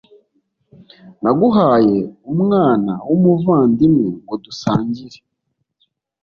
naguhaye 1.21 1.97
umwana 2.33 2.93
wumuvandimwe 3.07 4.07
ngo 4.21 4.33
dusangire 4.43 5.19